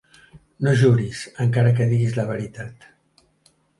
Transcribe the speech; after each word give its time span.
No 0.67 0.71
juris, 0.83 1.21
encara 1.45 1.73
que 1.81 1.89
diguis 1.93 2.17
la 2.21 2.25
veritat. 2.31 2.89